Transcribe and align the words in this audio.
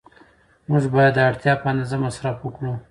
موږ 0.69 0.83
باید 0.93 1.13
د 1.15 1.19
اړتیا 1.29 1.53
په 1.61 1.65
اندازه 1.71 1.95
مصرف 2.05 2.37
وکړو. 2.41 2.73